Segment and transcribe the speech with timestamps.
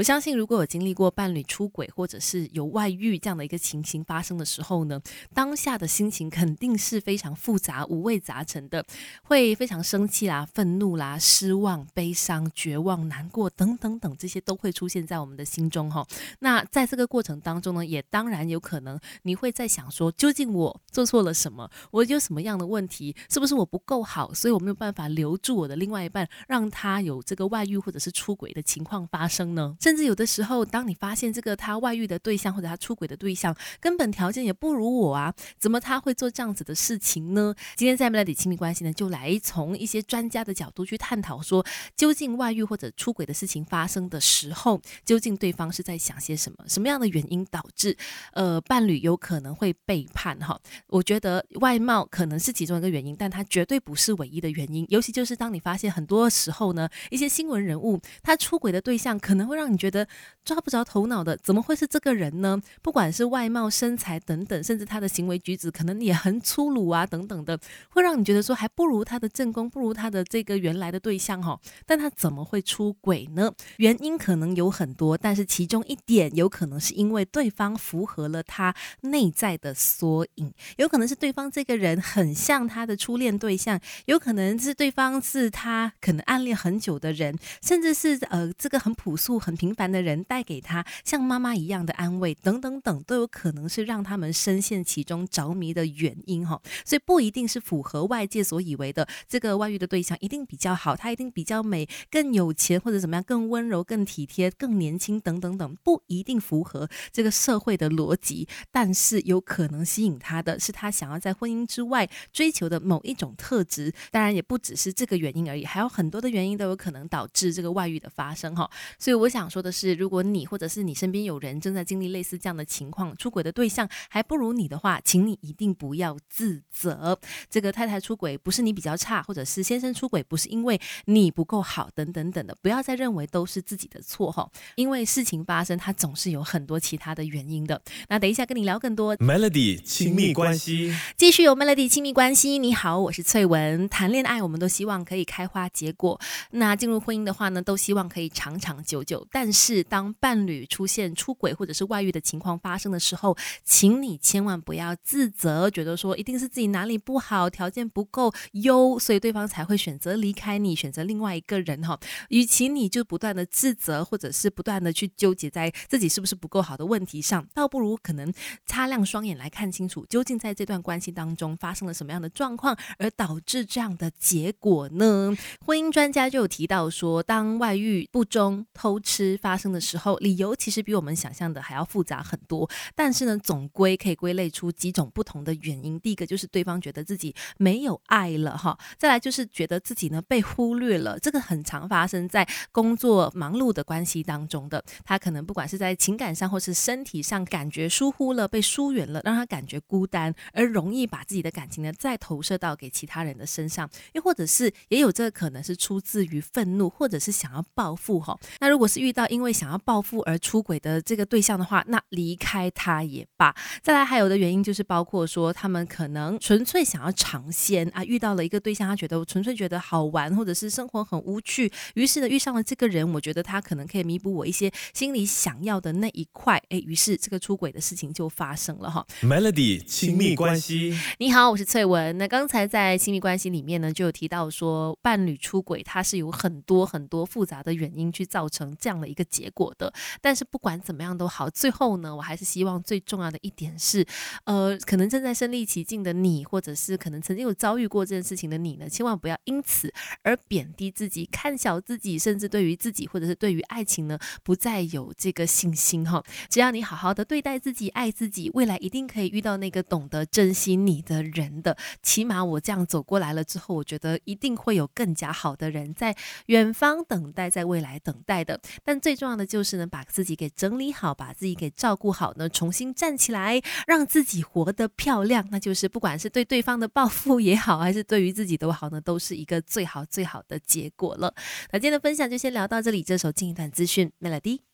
[0.00, 4.98] 我相信，如果有经历过伴侣出轨或者是有外遇这样的一个情形发生的时候呢，
[5.34, 8.82] 当下的心情肯定是非常复杂、五味杂陈的，
[9.24, 16.02] 会非常生气啦、愤怒啦、失望、悲伤、绝望、难过等等等，这些都会出现在我们的心中哈。
[16.38, 21.70] 那在这个过程当中呢，也当然有可能你会在想说，究竟我做错了什么？
[21.90, 23.14] 我有什么样的问题？
[23.28, 29.76] 是不是我不够好，所以我没有办法留住我的另外一半，让他有这个外遇或者是出轨的情况发生呢？
[29.90, 37.52] 甚至有的时候，当你发现这个他外遇的对象或者他出轨的对象根本条件也不如我啊，怎么他会做这样子的事情呢？
[37.74, 41.66] 今天在《melody 亲密关系》呢，就来从一些专家的角度去探讨说，
[41.96, 46.58] 究竟外遇或者出轨的事情发生的时候，究竟对方是在想些什么？
[46.68, 47.96] 什么样的原因导致
[48.34, 50.38] 呃伴侣有可能会背叛？
[50.38, 54.86] 哈，我觉得外貌可能是其中一个原因，但它绝对不是唯一的原因。
[54.88, 60.06] 尤其就是当你发现很多时候呢，一些新闻人物他出轨的对象可能会让你觉得
[60.44, 62.60] 抓不着头脑的，怎么会是这个人呢？
[62.82, 71.58] 不管是外貌、身材等等，甚至他的行为举止可能也很粗鲁啊，等等的，会让你觉得说还不如他的正宫，不如他的这个原来的对象哈。
[71.86, 73.50] 但他怎么会出轨呢？
[73.78, 96.58] 原因可能有很多，但是其中一点有可能是因为对方符合了他内在的缩影，有可能是对方这个人很像他的初恋对象，有可能是对方是他可能暗恋很久的人，甚至是呃这个很朴素、很平凡的人带给他像妈妈一样的安慰，等等等，都有可能是让他们深陷其中着迷的原因哈。
[96.82, 113.92] 所以不一定是符合外界所以为的这个外遇的对象一定比较好，他一定比较美、更有钱或者怎么样、更温柔、更体贴、更年轻等等等，不一定符合这个社会的逻辑，但是有可能吸引他的是他想要在婚姻之外追求的某一种特质。
[114.10, 118.70] 当然也不只是这个原因而已，还有很多的原因都有可能导致这个外遇的发生哈。
[118.98, 127.18] 所以我想说的是，如果你或者是你身边有人正在经历类似这样的情况，出轨的对象还不如你的话，请你一定不要自责。
[127.50, 134.48] 这个太太出轨不是你比较差，或者是先生出轨不是因为你不够好等等等的，不要再认为都是自己的错哈。
[134.76, 137.80] 因为事情发生，它总是有很多其他的原因的。
[138.08, 142.58] 那等一下跟你聊更多 Melody 亲密关系，继续有 Melody 亲密关系。
[142.58, 143.88] 你好，我是翠文。
[143.88, 146.20] 谈恋爱，我们都希望可以开花结果。
[146.52, 149.26] 那进入婚姻的话呢，都希望可以长长久久。
[149.30, 153.34] 但但是当伴侣出现出轨或者是外遇的情况发生的时候，
[153.64, 161.98] 请你千万不要自责，觉得说一定是自己哪里不好，条件不够优，所以对方才会选择离开你，选择另外一个人哈。
[162.28, 168.30] 与其你就不断的自责，或者是不断的去纠结在自己是不是不够好的问题上，倒不如可能
[168.66, 175.34] 擦亮双眼来看清楚，究竟在这段关系当中发生了什么样的状况，而导致这样的结果呢？
[175.64, 182.68] 婚姻专家就有提到说，当外遇、不忠、偷吃发生的时候，理由其实比我们想象的还要复杂很多。
[182.94, 185.98] 但是呢，总归可以归类出几种不同的原因。
[186.00, 194.82] 第一个就是对方觉得自己没有爱了哈，再来就是觉得自己呢被忽略了，这个很常发生在工作忙碌的关系当中的。
[195.04, 203.88] 他可能不管是在情感上或是身体上，感觉疏忽了、被疏远了，让他感觉孤单，而容易把自己的感情呢再投射到给其他人的身上。
[204.12, 208.38] 又或者是也有这个可能是出自于愤怒，或者是想要报复哈。
[208.60, 213.54] 那如果是遇到因为想要报复而出轨的这个对象的话，那离开他也罢。
[213.82, 229.06] 再来还有的原因就是包括说他们可能纯粹想要尝鲜啊，遇到了一个对象，他觉得纯粹觉得好玩，或者是生活很无趣，于是呢遇上了这个人，我觉得他可能可以弥补我一些心里想要的那一块，哎，于是这个出轨的事情就发生了哈。
[229.22, 232.16] Melody 亲密关系，你好，我是翠文。
[232.18, 239.92] 那刚才在亲密关系里面呢，就有提到说伴侣出轨，它是有很多很多复杂的原因去造成这样的一个结果的。
[240.20, 244.06] 但是不管怎么样都好，最后呢，我还是希望最重要的一点是，
[244.44, 256.22] 呃，可能正在身历其境的你，或者是可能曾经有遭遇过这件事情的你呢，千万不要因此而贬低自己、看小自己，甚至对于自己或者是对于爱情呢，不再有这个信心哈。
[256.48, 261.76] 只要你好好的对待自己、爱自己，未来一定可以遇到那个懂得珍惜你的人的。
[262.02, 266.14] 起码我这样走过来了之后，我觉得一定会有更加好的人在
[266.46, 268.60] 远方等待，在未来等待的。
[268.84, 275.46] 但但最重要的就是呢，把自己给整理好，把自己给照顾好呢，重新站起来，让自己活得漂亮。
[275.50, 281.32] 那就是不管是对对方的报复也好，还是对于自己都好呢，都是一个最好最好的结果了。
[281.70, 284.69] 那今天的分享就先聊到这里，这首近一段资讯，Melody。